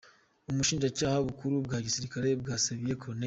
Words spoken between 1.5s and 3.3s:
bwa Gisirikare bwasabiye Col.